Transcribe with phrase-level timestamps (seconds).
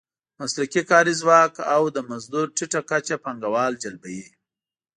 [0.39, 4.25] مسلکي کاري ځواک او د مزدور ټیټه کچه پانګوال جلبوي.